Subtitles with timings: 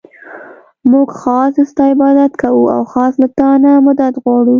[0.89, 4.49] مونږ خاص ستا عبادت كوو او خاص له تا نه مدد غواړو.